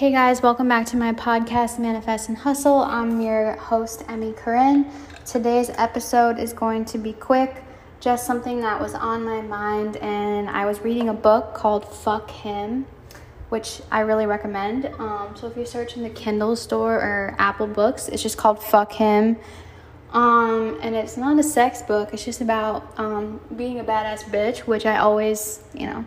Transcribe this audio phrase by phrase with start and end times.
[0.00, 2.78] Hey guys, welcome back to my podcast, Manifest and Hustle.
[2.78, 4.90] I'm your host, Emmy Corinne.
[5.26, 7.62] Today's episode is going to be quick,
[8.00, 12.30] just something that was on my mind, and I was reading a book called Fuck
[12.30, 12.86] Him,
[13.50, 14.86] which I really recommend.
[14.86, 18.62] Um, so if you search in the Kindle store or Apple Books, it's just called
[18.62, 19.36] Fuck Him.
[20.14, 24.60] Um, and it's not a sex book, it's just about um, being a badass bitch,
[24.60, 26.06] which I always, you know,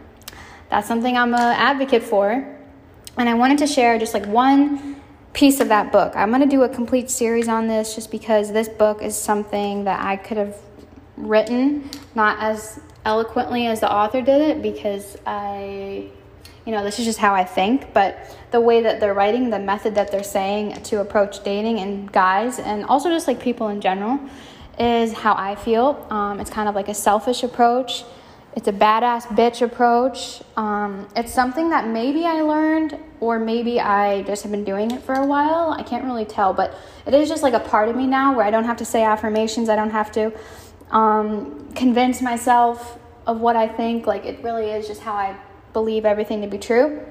[0.72, 2.58] that's something I'm an advocate for.
[3.18, 5.02] And I wanted to share just like one
[5.34, 6.14] piece of that book.
[6.16, 9.84] I'm going to do a complete series on this just because this book is something
[9.86, 10.58] that I could have
[11.18, 16.10] written not as eloquently as the author did it because I
[16.66, 19.60] you know, this is just how I think, but the way that they're writing, the
[19.60, 23.82] method that they're saying to approach dating and guys, and also just like people in
[23.82, 24.18] general,
[24.80, 26.08] is how I feel.
[26.10, 28.06] Um, it's kind of like a selfish approach
[28.56, 30.42] it's a badass bitch approach.
[30.58, 35.02] Um, it's something that maybe I learned, or maybe I just have been doing it
[35.02, 35.76] for a while.
[35.78, 38.46] I can't really tell, but it is just like a part of me now where
[38.46, 39.70] I don't have to say affirmations.
[39.70, 40.32] I don't have to
[40.92, 44.06] um, convince myself of what I think.
[44.06, 45.36] Like, it really is just how I
[45.74, 47.06] believe everything to be true.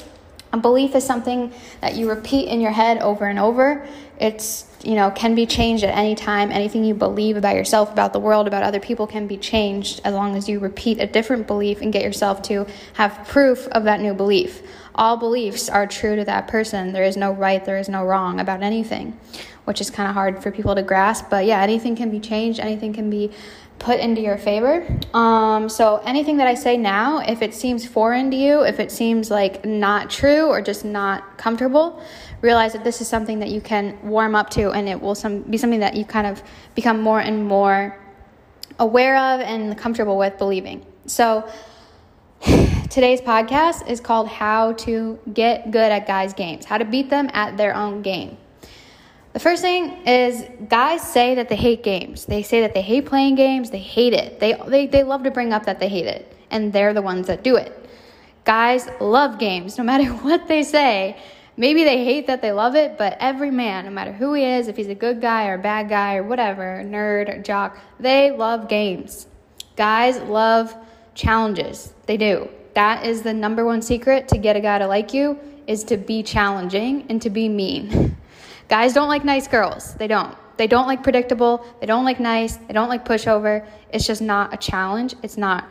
[0.52, 3.86] A belief is something that you repeat in your head over and over.
[4.20, 6.52] It's, you know, can be changed at any time.
[6.52, 10.12] Anything you believe about yourself, about the world, about other people can be changed as
[10.12, 14.00] long as you repeat a different belief and get yourself to have proof of that
[14.00, 14.62] new belief.
[14.94, 16.92] All beliefs are true to that person.
[16.92, 19.18] There is no right, there is no wrong about anything,
[19.64, 21.30] which is kind of hard for people to grasp.
[21.30, 23.32] But yeah, anything can be changed, anything can be
[23.82, 24.86] put into your favor.
[25.12, 28.92] Um, so anything that I say now, if it seems foreign to you, if it
[28.92, 32.00] seems like not true or just not comfortable,
[32.40, 35.42] realize that this is something that you can warm up to, and it will some,
[35.42, 36.42] be something that you kind of
[36.74, 37.98] become more and more
[38.78, 40.86] aware of and comfortable with believing.
[41.06, 41.48] So
[42.90, 47.30] today's podcast is called "How to Get Good at Guys' Games: How to Beat Them
[47.32, 48.38] at Their Own Game."
[49.32, 52.26] The first thing is guys say that they hate games.
[52.26, 54.38] They say that they hate playing games, they hate it.
[54.40, 57.28] They, they, they love to bring up that they hate it, and they're the ones
[57.28, 57.78] that do it.
[58.44, 61.16] Guys love games, no matter what they say.
[61.56, 64.68] Maybe they hate that they love it, but every man, no matter who he is,
[64.68, 68.30] if he's a good guy or a bad guy or whatever, nerd or jock, they
[68.30, 69.26] love games.
[69.76, 70.74] Guys love
[71.14, 71.92] challenges.
[72.06, 72.48] They do.
[72.74, 75.98] That is the number one secret to get a guy to like you is to
[75.98, 78.16] be challenging and to be mean.
[78.68, 79.94] Guys don't like nice girls.
[79.94, 80.36] They don't.
[80.56, 81.66] They don't like predictable.
[81.80, 82.56] They don't like nice.
[82.56, 83.66] They don't like pushover.
[83.92, 85.14] It's just not a challenge.
[85.22, 85.66] It's not,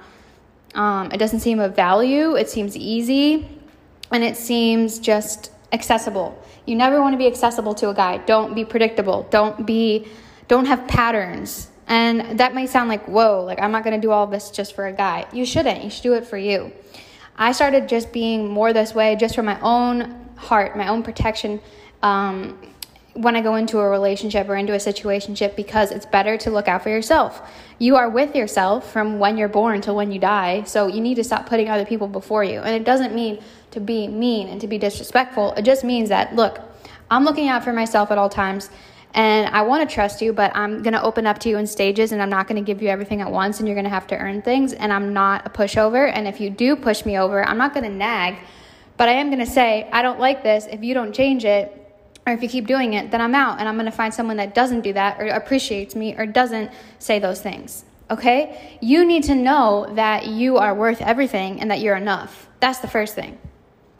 [0.75, 2.35] um, it doesn't seem of value.
[2.35, 3.47] It seems easy
[4.11, 6.37] and it seems just accessible.
[6.65, 8.17] You never want to be accessible to a guy.
[8.17, 9.27] Don't be predictable.
[9.29, 10.07] Don't be,
[10.47, 11.69] don't have patterns.
[11.87, 14.75] And that may sound like, whoa, like I'm not going to do all this just
[14.75, 15.25] for a guy.
[15.33, 15.83] You shouldn't.
[15.83, 16.71] You should do it for you.
[17.35, 21.61] I started just being more this way just for my own heart, my own protection.
[22.03, 22.59] Um,
[23.13, 26.67] when I go into a relationship or into a situationship because it's better to look
[26.67, 27.41] out for yourself.
[27.77, 31.15] You are with yourself from when you're born till when you die, so you need
[31.15, 32.59] to stop putting other people before you.
[32.59, 35.53] And it doesn't mean to be mean and to be disrespectful.
[35.53, 36.59] It just means that look,
[37.09, 38.69] I'm looking out for myself at all times
[39.13, 41.67] and I want to trust you, but I'm going to open up to you in
[41.67, 43.89] stages and I'm not going to give you everything at once and you're going to
[43.89, 47.17] have to earn things and I'm not a pushover and if you do push me
[47.17, 48.37] over, I'm not going to nag,
[48.95, 50.65] but I am going to say, I don't like this.
[50.71, 51.80] If you don't change it,
[52.25, 54.37] or if you keep doing it, then I'm out and I'm going to find someone
[54.37, 57.83] that doesn't do that or appreciates me or doesn't say those things.
[58.11, 58.77] Okay?
[58.81, 62.47] You need to know that you are worth everything and that you're enough.
[62.59, 63.39] That's the first thing.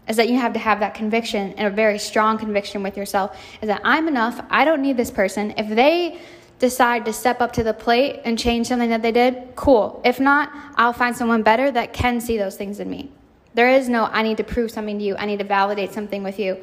[0.08, 3.40] Is that you have to have that conviction and a very strong conviction with yourself
[3.62, 4.44] is that I'm enough.
[4.50, 5.54] I don't need this person.
[5.58, 6.20] If they
[6.60, 10.00] decide to step up to the plate and change something that they did, cool.
[10.06, 13.10] If not, I'll find someone better that can see those things in me.
[13.54, 15.16] There is no, I need to prove something to you.
[15.16, 16.58] I need to validate something with you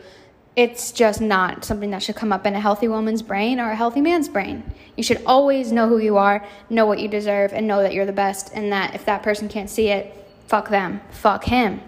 [0.59, 3.77] it's just not something that should come up in a healthy woman's brain or a
[3.77, 4.65] healthy man's brain.
[4.97, 8.05] You should always know who you are, know what you deserve, and know that you're
[8.05, 10.13] the best, and that if that person can't see it,
[10.49, 11.81] fuck them, fuck him.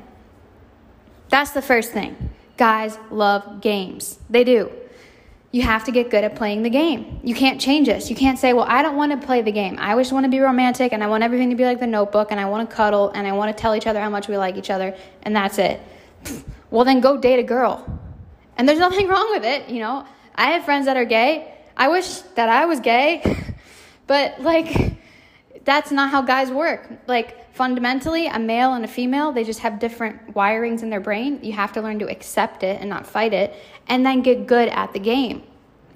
[1.30, 2.30] That's the first thing.
[2.56, 4.20] Guys love games.
[4.30, 4.70] They do.
[5.50, 7.18] You have to get good at playing the game.
[7.24, 8.08] You can't change this.
[8.08, 9.78] You can't say, well, I don't want to play the game.
[9.80, 12.30] I just want to be romantic and I want everything to be like the notebook
[12.30, 14.36] and I want to cuddle and I want to tell each other how much we
[14.36, 14.94] like each other
[15.24, 15.80] and that's it.
[16.72, 17.99] Well, then go date a girl
[18.60, 20.06] and there's nothing wrong with it, you know.
[20.34, 21.52] I have friends that are gay.
[21.76, 23.22] I wish that I was gay.
[24.06, 24.98] but like
[25.64, 26.88] that's not how guys work.
[27.06, 31.40] Like fundamentally, a male and a female, they just have different wirings in their brain.
[31.42, 33.54] You have to learn to accept it and not fight it
[33.88, 35.42] and then get good at the game.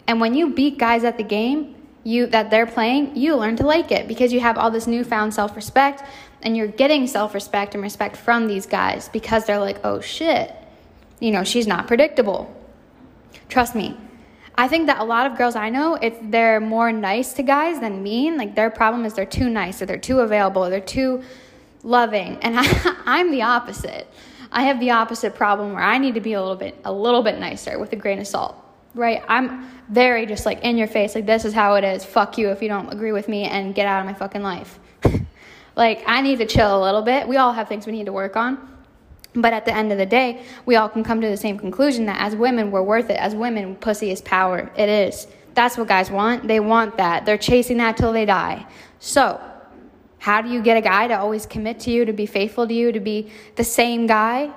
[0.07, 3.67] And when you beat guys at the game, you that they're playing, you learn to
[3.67, 6.03] like it because you have all this newfound self-respect
[6.43, 10.55] and you're getting self-respect and respect from these guys because they're like, "Oh shit,
[11.25, 12.55] you know, she's not predictable.
[13.49, 13.97] Trust me.
[14.57, 17.81] I think that a lot of girls I know, it's they're more nice to guys
[17.81, 18.37] than mean.
[18.37, 21.23] Like their problem is they're too nice or they're too available or they're too
[21.83, 22.37] loving.
[22.43, 22.65] And I,
[23.07, 24.07] I'm the opposite.
[24.53, 27.23] I have the opposite problem where I need to be a little bit a little
[27.23, 28.55] bit nicer with a grain of salt.
[28.95, 29.23] Right?
[29.27, 32.05] I'm very just like in your face, like this is how it is.
[32.05, 34.79] Fuck you if you don't agree with me and get out of my fucking life.
[35.75, 37.27] like I need to chill a little bit.
[37.27, 38.74] We all have things we need to work on.
[39.35, 42.07] But at the end of the day, we all can come to the same conclusion
[42.07, 43.19] that as women, we're worth it.
[43.19, 44.71] As women, pussy is power.
[44.77, 45.27] It is.
[45.55, 46.47] That's what guys want.
[46.47, 47.27] They want that.
[47.27, 48.67] They're chasing that till they die.
[49.01, 49.41] So,
[50.19, 52.73] how do you get a guy to always commit to you, to be faithful to
[52.73, 54.51] you, to be the same guy?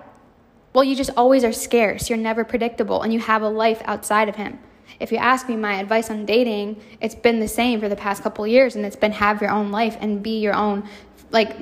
[0.74, 2.10] Well, you just always are scarce.
[2.10, 4.60] You're never predictable, and you have a life outside of him.
[5.00, 8.22] If you ask me my advice on dating, it's been the same for the past
[8.24, 10.88] couple years, and it's been have your own life and be your own,
[11.32, 11.58] like,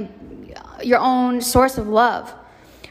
[0.83, 2.33] your own source of love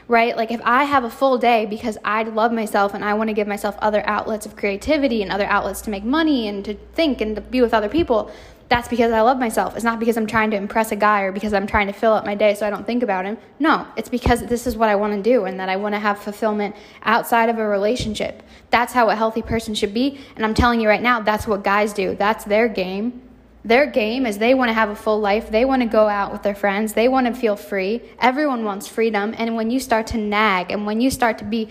[0.07, 0.37] right?
[0.37, 3.33] Like if I have a full day because I love myself and I want to
[3.33, 7.21] give myself other outlets of creativity and other outlets to make money and to think
[7.21, 8.31] and to be with other people,
[8.67, 9.75] that's because I love myself.
[9.75, 12.13] It's not because I'm trying to impress a guy or because I'm trying to fill
[12.13, 13.37] up my day so I don't think about him.
[13.59, 15.99] No, it's because this is what I want to do and that I want to
[15.99, 18.41] have fulfillment outside of a relationship.
[18.71, 20.19] That's how a healthy person should be.
[20.35, 22.15] And I'm telling you right now, that's what guys do.
[22.15, 23.21] That's their game.
[23.65, 25.49] Their game is they want to have a full life.
[25.49, 26.93] They want to go out with their friends.
[26.93, 27.99] They want to feel free.
[28.19, 29.33] Everyone wants freedom.
[29.39, 31.69] And when you start to nag and when you start to be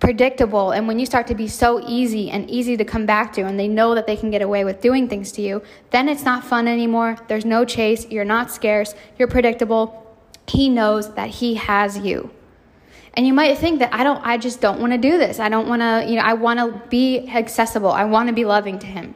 [0.00, 3.42] predictable and when you start to be so easy and easy to come back to
[3.42, 6.24] and they know that they can get away with doing things to you, then it's
[6.24, 7.16] not fun anymore.
[7.28, 8.08] There's no chase.
[8.10, 8.94] You're not scarce.
[9.16, 10.16] You're predictable.
[10.48, 12.30] He knows that he has you.
[13.14, 15.38] And you might think that I don't I just don't want to do this.
[15.38, 17.90] I don't want to, you know, I want to be accessible.
[17.90, 19.14] I want to be loving to him.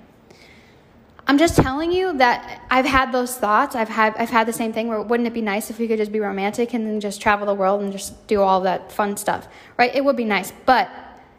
[1.26, 3.74] I'm just telling you that I've had those thoughts.
[3.74, 5.98] I've had I've had the same thing where wouldn't it be nice if we could
[5.98, 9.16] just be romantic and then just travel the world and just do all that fun
[9.16, 9.48] stuff,
[9.78, 9.94] right?
[9.94, 10.90] It would be nice, but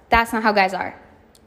[0.10, 1.00] that's not how guys are.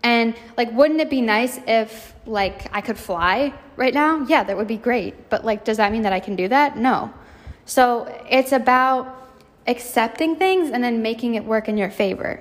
[0.05, 4.25] And like wouldn't it be nice if like I could fly right now?
[4.29, 5.29] Yeah, that would be great.
[5.31, 6.77] But like does that mean that I can do that?
[6.77, 7.13] No.
[7.65, 9.17] So it's about
[9.67, 12.41] accepting things and then making it work in your favor.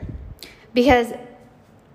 [0.76, 1.12] Because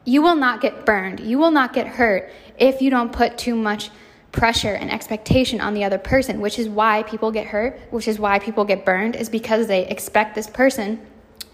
[0.04, 1.20] you will not get burned.
[1.20, 3.90] You will not get hurt if you don't put too much
[4.32, 8.18] pressure and expectation on the other person, which is why people get hurt, which is
[8.18, 11.00] why people get burned, is because they expect this person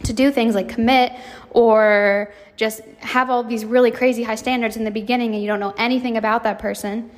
[0.05, 1.13] to do things like commit
[1.51, 5.61] or just have all these really crazy high standards in the beginning and you don't
[5.61, 7.11] know anything about that person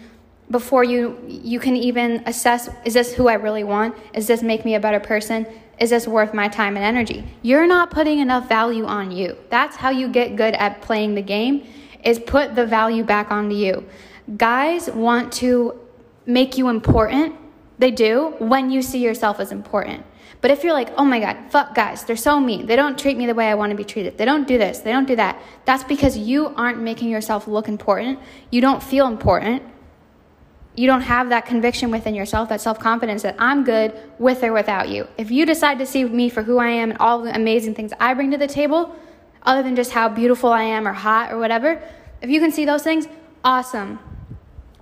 [0.51, 3.95] before you you can even assess is this who I really want?
[4.15, 5.47] Is this make me a better person?
[5.81, 7.25] Is this worth my time and energy?
[7.41, 9.39] You're not putting enough value on you.
[9.49, 11.67] That's how you get good at playing the game
[12.05, 13.87] is put the value back onto you.
[14.37, 15.81] Guys want to
[16.27, 17.35] make you important.
[17.79, 20.05] They do when you see yourself as important.
[20.43, 22.67] But if you're like, oh my God, fuck guys, they're so mean.
[22.67, 24.19] They don't treat me the way I want to be treated.
[24.19, 24.81] They don't do this.
[24.81, 25.41] They don't do that.
[25.65, 28.19] That's because you aren't making yourself look important.
[28.51, 29.63] You don't feel important
[30.75, 34.53] you don't have that conviction within yourself, that self confidence that I'm good with or
[34.53, 35.09] without you.
[35.19, 37.93] If you decide to see me for who I am and all the amazing things
[37.99, 38.95] I bring to the table,
[39.43, 41.83] other than just how beautiful I am or hot or whatever,
[42.23, 43.09] if you can see those things,
[43.45, 43.99] awesome.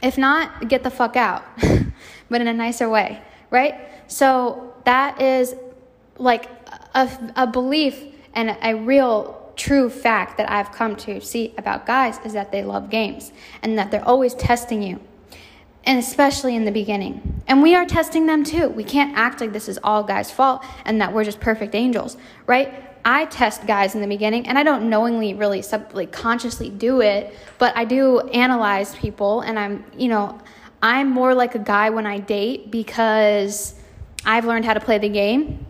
[0.02, 1.44] If not, get the fuck out,
[2.30, 3.74] but in a nicer way, right?
[4.08, 5.54] So that is
[6.18, 6.50] like
[6.94, 7.98] a, a belief
[8.34, 12.62] and a real true fact that I've come to see about guys is that they
[12.62, 15.00] love games and that they're always testing you
[15.84, 17.42] and especially in the beginning.
[17.46, 18.68] And we are testing them too.
[18.68, 22.16] We can't act like this is all guys' fault and that we're just perfect angels,
[22.46, 22.84] right?
[23.04, 27.00] I test guys in the beginning, and I don't knowingly really sub, like consciously do
[27.00, 30.38] it, but I do analyze people, and I'm you know
[30.82, 33.74] I'm more like a guy when I date because
[34.26, 35.64] I've learned how to play the game,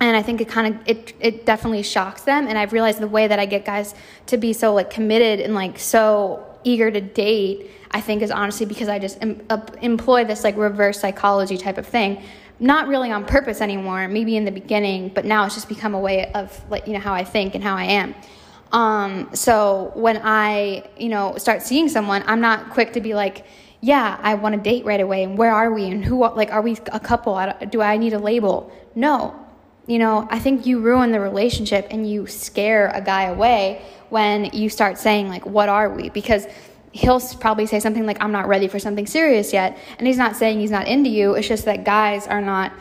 [0.00, 3.06] and I think it kind of it it definitely shocks them, and I've realized the
[3.06, 3.94] way that I get guys
[4.26, 8.66] to be so like committed and like so eager to date I think is honestly
[8.66, 9.42] because I just em-
[9.82, 12.22] employ this like reverse psychology type of thing.
[12.58, 16.00] Not really on purpose anymore, maybe in the beginning, but now it's just become a
[16.00, 18.14] way of like, you know, how I think and how I am.
[18.70, 23.44] Um, so when I, you know, start seeing someone, I'm not quick to be like,
[23.80, 25.24] yeah, I want to date right away.
[25.24, 25.86] And where are we?
[25.86, 27.52] And who, like, are we a couple?
[27.68, 28.72] Do I need a label?
[28.94, 29.41] No.
[29.86, 34.44] You know, I think you ruin the relationship and you scare a guy away when
[34.52, 36.08] you start saying, like, what are we?
[36.08, 36.46] Because
[36.92, 39.78] he'll probably say something like, I'm not ready for something serious yet.
[39.98, 41.34] And he's not saying he's not into you.
[41.34, 42.72] It's just that guys are not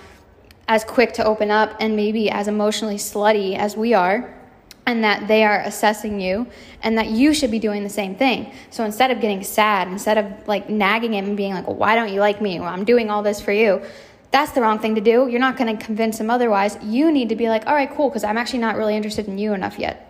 [0.67, 4.38] as quick to open up and maybe as emotionally slutty as we are.
[4.84, 6.48] And that they are assessing you,
[6.81, 8.51] and that you should be doing the same thing.
[8.72, 11.93] So instead of getting sad, instead of like nagging him and being like, well, why
[11.96, 12.60] don't you like me?
[12.60, 13.84] Well, I'm doing all this for you.
[14.31, 15.27] That's the wrong thing to do.
[15.27, 16.77] You're not going to convince him otherwise.
[16.81, 19.38] You need to be like, all right, cool, because I'm actually not really interested in
[19.38, 20.07] you enough yet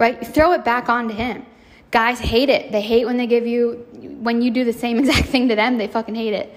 [0.00, 0.26] right?
[0.26, 1.44] Throw it back onto him.
[1.90, 2.72] Guys hate it.
[2.72, 3.86] They hate when they give you,
[4.22, 6.54] when you do the same exact thing to them, they fucking hate it.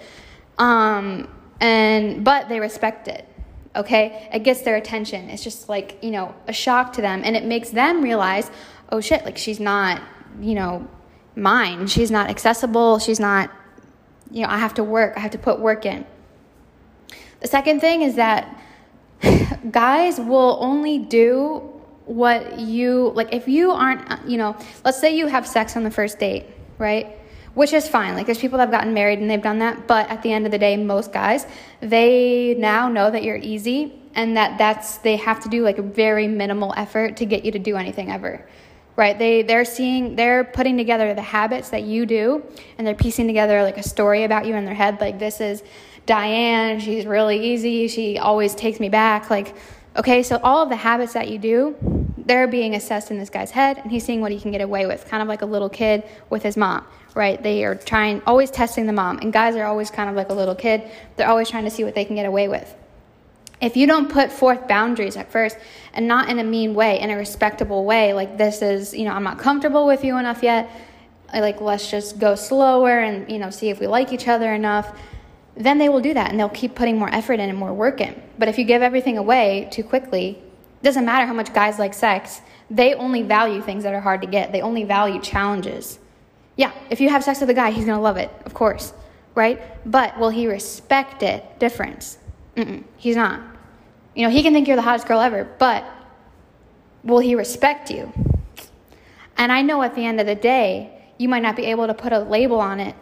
[0.57, 1.27] Um,
[1.59, 3.27] and, but they respect it.
[3.75, 4.29] Okay.
[4.33, 5.29] It gets their attention.
[5.29, 7.21] It's just like, you know, a shock to them.
[7.25, 8.49] And it makes them realize,
[8.93, 10.01] oh shit, like she's not,
[10.39, 10.87] you know,
[11.35, 11.87] mine.
[11.87, 12.99] She's not accessible.
[12.99, 13.51] She's not,
[14.31, 15.17] you know, I have to work.
[15.17, 16.05] I have to put work in.
[17.43, 18.57] The second thing is that
[19.71, 21.69] guys will only do
[22.05, 25.91] what you like if you aren't you know let's say you have sex on the
[25.91, 26.45] first date
[26.77, 27.17] right?
[27.53, 28.15] Which is fine.
[28.15, 29.87] Like there's people that have gotten married and they've done that.
[29.87, 31.45] But at the end of the day most guys
[31.81, 35.83] they now know that you're easy and that that's they have to do like a
[35.83, 38.47] very minimal effort to get you to do anything ever
[38.95, 42.43] right they they're seeing they're putting together the habits that you do
[42.77, 45.63] and they're piecing together like a story about you in their head like this is
[46.05, 49.55] diane she's really easy she always takes me back like
[49.95, 51.75] Okay, so all of the habits that you do,
[52.17, 54.87] they're being assessed in this guy's head, and he's seeing what he can get away
[54.87, 56.83] with, kind of like a little kid with his mom,
[57.13, 57.41] right?
[57.43, 60.33] They are trying, always testing the mom, and guys are always kind of like a
[60.33, 60.89] little kid.
[61.15, 62.73] They're always trying to see what they can get away with.
[63.61, 65.57] If you don't put forth boundaries at first,
[65.93, 69.11] and not in a mean way, in a respectable way, like this is, you know,
[69.11, 70.69] I'm not comfortable with you enough yet,
[71.33, 74.93] like let's just go slower and, you know, see if we like each other enough
[75.55, 78.01] then they will do that and they'll keep putting more effort in and more work
[78.01, 78.19] in.
[78.37, 80.41] But if you give everything away too quickly,
[80.81, 84.27] doesn't matter how much guys like sex, they only value things that are hard to
[84.27, 84.51] get.
[84.51, 85.99] They only value challenges.
[86.55, 88.93] Yeah, if you have sex with a guy, he's gonna love it, of course,
[89.35, 89.61] right?
[89.89, 91.59] But will he respect it?
[91.59, 92.17] Difference.
[92.55, 93.41] Mm-mm, he's not.
[94.15, 95.85] You know, he can think you're the hottest girl ever, but
[97.03, 98.13] will he respect you?
[99.37, 101.93] And I know at the end of the day, you might not be able to
[101.93, 102.95] put a label on it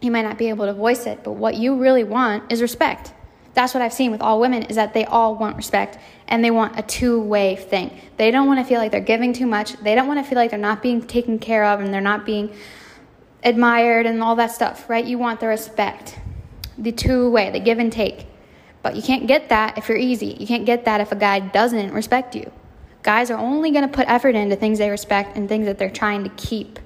[0.00, 3.12] you might not be able to voice it, but what you really want is respect.
[3.54, 6.50] That's what I've seen with all women is that they all want respect and they
[6.50, 7.98] want a two-way thing.
[8.18, 9.72] They don't want to feel like they're giving too much.
[9.78, 12.26] They don't want to feel like they're not being taken care of and they're not
[12.26, 12.54] being
[13.42, 15.04] admired and all that stuff, right?
[15.04, 16.18] You want the respect.
[16.76, 18.26] The two-way, the give and take.
[18.86, 20.36] But you can't get that if you're easy.
[20.38, 22.52] You can't get that if a guy doesn't respect you.
[23.02, 25.90] Guys are only going to put effort into things they respect and things that they're
[25.90, 26.78] trying to keep.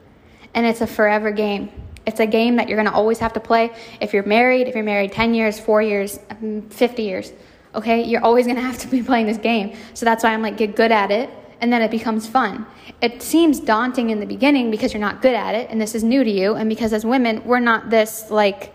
[0.54, 1.70] And it's a forever game.
[2.06, 3.70] It's a game that you're going to always have to play.
[4.00, 7.34] If you're married, if you're married 10 years, 4 years, um, 50 years,
[7.74, 8.02] okay?
[8.02, 9.76] You're always going to have to be playing this game.
[9.92, 11.28] So that's why I'm like, get good at it,
[11.60, 12.64] and then it becomes fun.
[13.02, 16.02] It seems daunting in the beginning because you're not good at it, and this is
[16.02, 18.74] new to you, and because as women, we're not this, like,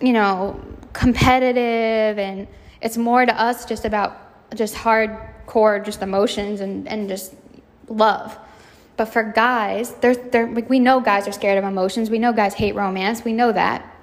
[0.00, 0.58] you know,
[0.98, 2.48] competitive, and
[2.82, 7.34] it's more to us just about just hardcore, just emotions and, and just
[7.88, 8.36] love.
[8.96, 12.10] But for guys, they're, they're, we know guys are scared of emotions.
[12.10, 13.24] We know guys hate romance.
[13.24, 13.94] We know that.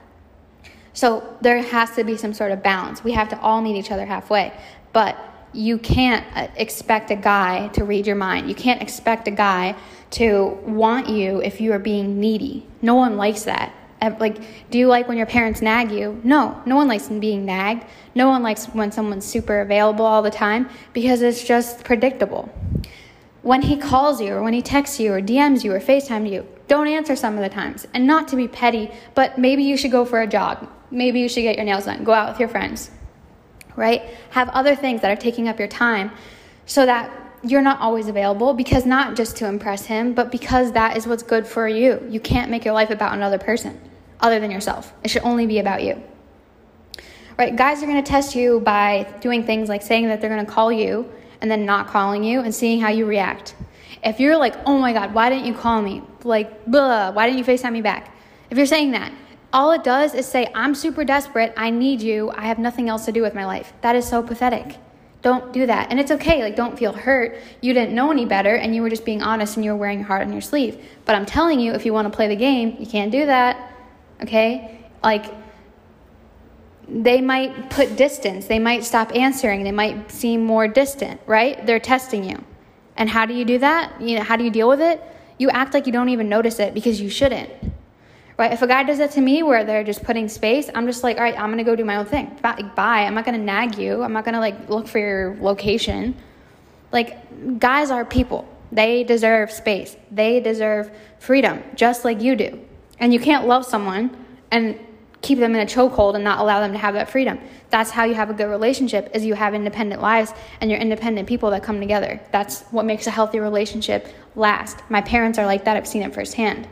[0.93, 3.03] So there has to be some sort of balance.
[3.03, 4.53] We have to all meet each other halfway.
[4.93, 5.17] But
[5.51, 8.47] you can't uh, expect a guy to read your mind.
[8.47, 9.75] You can't expect a guy
[10.11, 12.65] to want you if you are being needy.
[12.81, 13.73] No one likes that.
[14.19, 14.37] Like,
[14.69, 16.19] do you like when your parents nag you?
[16.23, 17.85] No, no one likes being nagged.
[18.13, 22.49] No one likes when someone's super available all the time because it's just predictable
[23.45, 26.47] when he calls you or when he texts you or DMs you or FaceTime you,
[26.67, 27.87] don't answer some of the times.
[27.93, 30.67] And not to be petty, but maybe you should go for a jog.
[30.89, 32.03] Maybe you should get your nails done.
[32.03, 32.89] Go out with your friends.
[33.75, 34.01] Right?
[34.31, 36.09] Have other things that are taking up your time
[36.65, 37.11] so that
[37.43, 41.21] you're not always available because not just to impress him, but because that is what's
[41.21, 42.03] good for you.
[42.09, 43.79] You can't make your life about another person
[44.19, 44.93] other than yourself.
[45.03, 46.01] It should only be about you.
[47.37, 47.55] Right?
[47.55, 50.51] Guys are going to test you by doing things like saying that they're going to
[50.51, 53.55] call you and then not calling you and seeing how you react.
[54.03, 56.01] If you're like, oh my God, why didn't you call me?
[56.23, 58.15] Like, blah, why didn't you FaceTime me back?
[58.49, 59.11] If you're saying that,
[59.51, 61.53] all it does is say, I'm super desperate.
[61.57, 62.31] I need you.
[62.35, 63.73] I have nothing else to do with my life.
[63.81, 64.77] That is so pathetic.
[65.21, 65.89] Don't do that.
[65.89, 66.43] And it's okay.
[66.43, 67.37] Like, don't feel hurt.
[67.59, 69.99] You didn't know any better and you were just being honest and you were wearing
[69.99, 70.85] your heart on your sleeve.
[71.05, 73.64] But I'm telling you, if you want to play the game, you can't do that.
[74.25, 74.79] Okay?
[75.03, 75.25] Like,
[76.87, 78.47] they might put distance.
[78.47, 79.63] They might stop answering.
[79.63, 81.63] They might seem more distant, right?
[81.65, 82.43] They're testing you.
[82.97, 84.01] And how do you do that?
[84.01, 85.01] You know, how do you deal with it?
[85.37, 87.49] You act like you don't even notice it because you shouldn't.
[88.37, 88.51] Right?
[88.51, 91.17] If a guy does that to me where they're just putting space, I'm just like,
[91.17, 92.37] all right, I'm going to go do my own thing.
[92.41, 93.05] Bye.
[93.05, 94.01] I'm not going to nag you.
[94.03, 96.15] I'm not going to like look for your location.
[96.91, 98.47] Like, guys are people.
[98.71, 99.95] They deserve space.
[100.11, 102.59] They deserve freedom, just like you do.
[102.99, 104.15] And you can't love someone
[104.51, 104.79] and
[105.21, 107.39] keep them in a chokehold and not allow them to have that freedom.
[107.71, 111.27] That's how you have a good relationship is you have independent lives and you're independent
[111.27, 112.21] people that come together.
[112.31, 114.79] That's what makes a healthy relationship last.
[114.89, 115.77] My parents are like that.
[115.77, 116.67] I've seen it firsthand.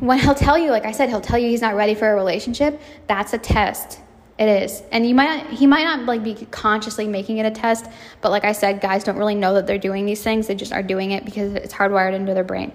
[0.00, 2.14] When he'll tell you, like I said, he'll tell you he's not ready for a
[2.14, 4.00] relationship, that's a test.
[4.38, 4.82] It is.
[4.92, 7.86] And you might not, he might not like be consciously making it a test,
[8.20, 10.46] but like I said, guys don't really know that they're doing these things.
[10.46, 12.72] They just are doing it because it's hardwired into their brain.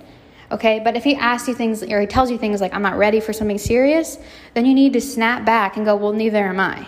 [0.53, 0.79] Okay?
[0.79, 3.19] But if he asks you things or he tells you things like I'm not ready
[3.19, 4.17] for something serious,
[4.53, 6.87] then you need to snap back and go, "Well, neither am I."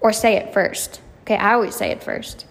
[0.00, 1.00] Or say it first.
[1.22, 1.36] Okay?
[1.36, 2.46] I always say it first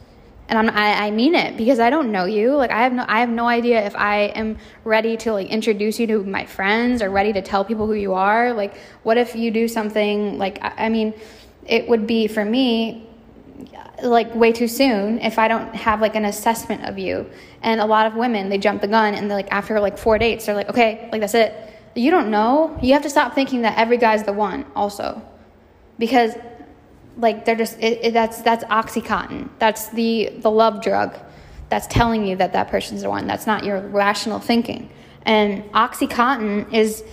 [0.47, 2.55] and I'm, I, I mean it because I don't know you.
[2.55, 5.99] Like I have no I have no idea if I am ready to like introduce
[5.99, 8.53] you to my friends or ready to tell people who you are.
[8.53, 11.13] Like what if you do something like I, I mean,
[11.65, 13.04] it would be for me
[14.03, 17.29] like way too soon if I don't have like an assessment of you.
[17.61, 20.17] And a lot of women they jump the gun and they're like after like four
[20.17, 21.53] dates they're like okay like that's it.
[21.95, 22.77] You don't know.
[22.81, 25.21] You have to stop thinking that every guy's the one also,
[25.97, 26.35] because
[27.17, 31.17] like they're just it, it, that's that's oxytocin that's the the love drug
[31.69, 34.89] that's telling you that that person's the one that's not your rational thinking
[35.23, 37.03] and oxytocin is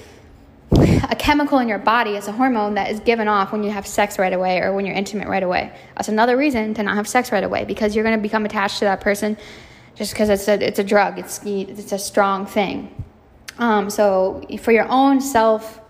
[0.78, 3.86] a chemical in your body it's a hormone that is given off when you have
[3.86, 5.72] sex right away or when you're intimate right away.
[5.96, 8.78] That's another reason to not have sex right away because you're going to become attached
[8.78, 9.36] to that person
[9.94, 11.18] just because it's a it's a drug.
[11.18, 13.04] It's it's a strong thing.
[13.58, 15.80] Um, so for your own self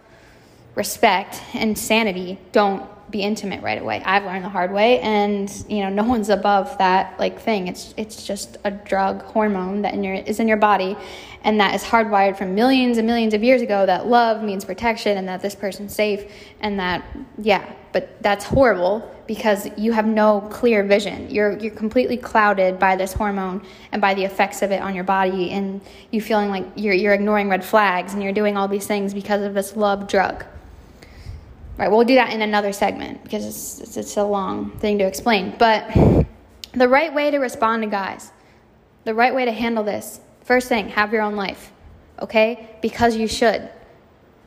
[0.75, 4.03] respect and sanity don't be intimate right away.
[4.05, 7.69] I've learned the hard way and you know no one's above that like thing.
[7.69, 10.97] It's it's just a drug hormone that in your is in your body
[11.45, 15.19] and that is hardwired from millions and millions of years ago that love means protection
[15.19, 17.05] and that this person's safe and that
[17.39, 21.31] yeah, but that's horrible because you have no clear vision.
[21.31, 25.05] You're you're completely clouded by this hormone and by the effects of it on your
[25.05, 28.87] body and you feeling like you're you're ignoring red flags and you're doing all these
[28.87, 30.47] things because of this love drug.
[31.79, 35.05] Right, we'll do that in another segment because it's, it's, it's a long thing to
[35.05, 35.55] explain.
[35.59, 35.91] But
[36.73, 38.31] the right way to respond to guys,
[39.05, 41.73] the right way to handle this, first thing, have your own life,
[42.21, 42.77] okay?
[42.83, 43.69] Because you should.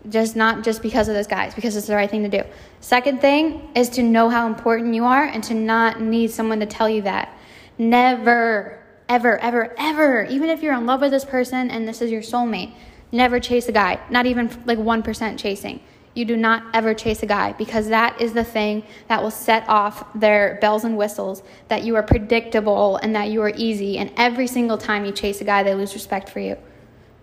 [0.08, 2.48] Just not just because of those guys, because it's the right thing to do.
[2.80, 6.68] Second thing is to know how important you are and to not need someone to
[6.68, 7.36] tell you that.
[7.80, 12.12] Never, ever, ever, ever, even if you're in love with this person and this is
[12.12, 12.76] your soulmate,
[13.12, 14.00] never chase a guy.
[14.12, 15.82] Not even like 1% chasing
[16.16, 19.68] you do not ever chase a guy because that is the thing that will set
[19.70, 24.00] off their bells and whistles that you are predictable and that you are easy.
[24.00, 26.58] And every single time you chase a guy, they lose respect for you.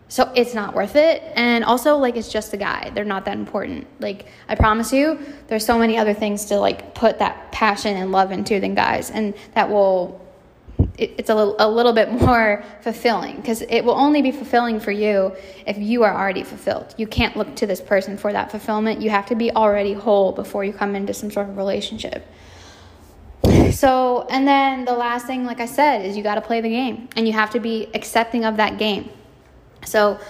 [0.08, 1.22] So it's not worth it.
[1.36, 2.90] And also, like, it's just a guy.
[2.90, 3.86] They're not that important.
[3.98, 8.12] Like, I promise you, there's so many other things to, like, put that passion and
[8.12, 9.10] love into than guys.
[9.10, 10.21] And that will
[10.98, 14.78] it, it's a little, a little bit more fulfilling because it will only be fulfilling
[14.78, 15.34] for you
[15.66, 16.94] if you are already fulfilled.
[16.98, 19.00] You can't look to this person for that fulfillment.
[19.00, 22.26] You have to be already whole before you come into some sort of relationship.
[23.72, 26.68] So, and then the last thing, like I said, is you got to play the
[26.68, 29.08] game and you have to be accepting of that game.
[29.84, 30.20] So,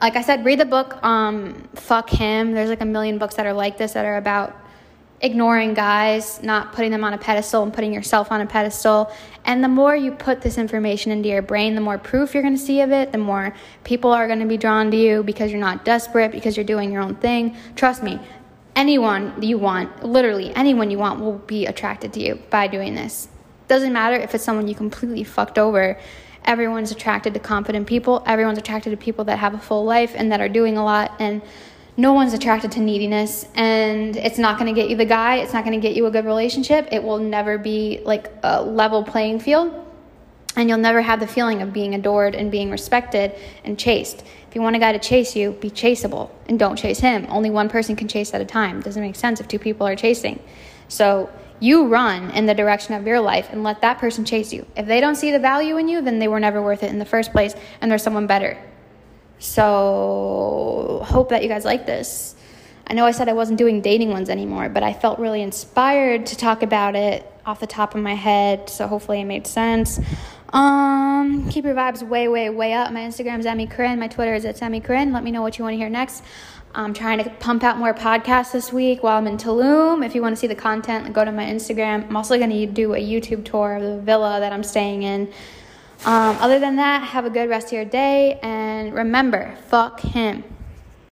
[0.00, 2.52] like I said, read the book, um, Fuck Him.
[2.52, 4.54] There's like a million books that are like this that are about
[5.20, 9.12] ignoring guys, not putting them on a pedestal and putting yourself on a pedestal.
[9.44, 12.56] And the more you put this information into your brain, the more proof you're going
[12.56, 15.50] to see of it, the more people are going to be drawn to you because
[15.50, 17.56] you're not desperate, because you're doing your own thing.
[17.74, 18.20] Trust me,
[18.76, 23.28] anyone you want, literally anyone you want, will be attracted to you by doing this.
[23.66, 25.98] Doesn't matter if it's someone you completely fucked over.
[26.44, 28.22] Everyone's attracted to confident people.
[28.24, 31.12] Everyone's attracted to people that have a full life and that are doing a lot.
[31.18, 31.42] And
[31.98, 35.52] no one's attracted to neediness and it's not going to get you the guy it's
[35.52, 36.88] not going to get you a good relationship.
[36.92, 39.84] It will never be like a level playing field
[40.54, 43.34] and you'll never have the feeling of being adored and being respected
[43.64, 44.20] and chased.
[44.48, 47.26] If you want a guy to chase you be chaseable and don't chase him.
[47.28, 48.78] Only one person can chase at a time.
[48.78, 50.40] It doesn't make sense if two people are chasing.
[50.86, 54.64] So you run in the direction of your life and let that person chase you.
[54.76, 57.00] If they don't see the value in you then they were never worth it in
[57.00, 58.56] the first place and there's someone better
[59.38, 62.34] so, hope that you guys like this.
[62.86, 66.26] I know I said I wasn't doing dating ones anymore, but I felt really inspired
[66.26, 70.00] to talk about it off the top of my head, so hopefully it made sense.
[70.50, 72.90] Um, keep your vibes way, way, way up.
[72.92, 73.98] My Instagram is Emmy Corinne.
[73.98, 75.12] My Twitter is at Emmy Corinne.
[75.12, 76.24] Let me know what you want to hear next.
[76.74, 80.04] I'm trying to pump out more podcasts this week while I'm in Tulum.
[80.04, 82.08] If you want to see the content, go to my Instagram.
[82.08, 85.30] I'm also going to do a YouTube tour of the villa that I'm staying in.
[86.04, 90.44] Um, other than that, have a good rest of your day and remember, fuck him.